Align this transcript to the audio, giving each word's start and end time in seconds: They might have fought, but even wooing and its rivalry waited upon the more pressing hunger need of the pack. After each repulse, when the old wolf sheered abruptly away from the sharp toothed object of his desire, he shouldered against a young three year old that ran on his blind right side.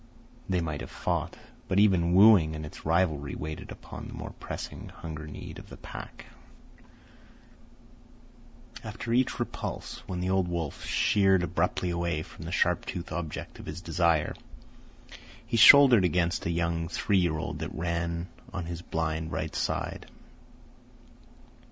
They 0.49 0.61
might 0.61 0.81
have 0.81 0.89
fought, 0.89 1.37
but 1.67 1.77
even 1.79 2.15
wooing 2.15 2.55
and 2.55 2.65
its 2.65 2.87
rivalry 2.87 3.35
waited 3.35 3.69
upon 3.71 4.07
the 4.07 4.15
more 4.15 4.31
pressing 4.39 4.89
hunger 4.89 5.27
need 5.27 5.59
of 5.59 5.69
the 5.69 5.77
pack. 5.77 6.25
After 8.83 9.13
each 9.13 9.37
repulse, 9.39 9.99
when 10.07 10.19
the 10.19 10.31
old 10.31 10.47
wolf 10.47 10.83
sheered 10.87 11.43
abruptly 11.43 11.91
away 11.91 12.23
from 12.23 12.45
the 12.45 12.51
sharp 12.51 12.87
toothed 12.87 13.11
object 13.11 13.59
of 13.59 13.67
his 13.67 13.79
desire, 13.79 14.33
he 15.45 15.55
shouldered 15.57 16.03
against 16.03 16.47
a 16.47 16.49
young 16.49 16.87
three 16.87 17.19
year 17.19 17.37
old 17.37 17.59
that 17.59 17.69
ran 17.75 18.27
on 18.51 18.65
his 18.65 18.81
blind 18.81 19.31
right 19.31 19.53
side. 19.55 20.09